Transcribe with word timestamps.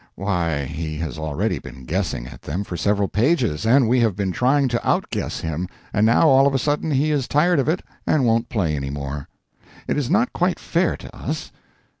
Why, 0.15 0.65
he 0.65 0.97
has 0.97 1.19
already 1.19 1.59
been 1.59 1.85
guessing 1.85 2.25
at 2.25 2.41
them 2.41 2.63
for 2.63 2.75
several 2.75 3.07
pages, 3.07 3.67
and 3.67 3.87
we 3.87 3.99
have 3.99 4.15
been 4.15 4.31
trying 4.31 4.67
to 4.69 4.83
outguess 4.89 5.41
him, 5.41 5.67
and 5.93 6.07
now 6.07 6.27
all 6.27 6.47
of 6.47 6.55
a 6.55 6.57
sudden 6.57 6.89
he 6.89 7.11
is 7.11 7.27
tired 7.27 7.59
of 7.59 7.69
it 7.69 7.83
and 8.07 8.25
won't 8.25 8.49
play 8.49 8.75
any 8.75 8.89
more. 8.89 9.27
It 9.87 9.97
is 9.99 10.09
not 10.09 10.33
quite 10.33 10.57
fair 10.57 10.97
to 10.97 11.15
us. 11.15 11.51